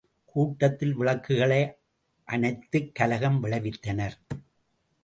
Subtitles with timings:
[0.25, 1.75] கூட்டத்தில் விளக்குகளை
[2.23, 4.15] அனைத்துக் கலகம் விளைவித்தனர்.